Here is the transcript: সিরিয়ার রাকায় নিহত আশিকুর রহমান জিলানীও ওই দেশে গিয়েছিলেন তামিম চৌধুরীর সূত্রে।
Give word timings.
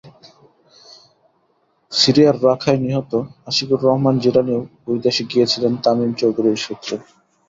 সিরিয়ার 1.91 2.37
রাকায় 2.43 2.79
নিহত 2.79 3.11
আশিকুর 3.47 3.79
রহমান 3.83 4.15
জিলানীও 4.19 4.61
ওই 4.87 4.97
দেশে 5.05 5.23
গিয়েছিলেন 5.31 5.73
তামিম 5.83 6.11
চৌধুরীর 6.13 6.57
সূত্রে। 6.57 6.95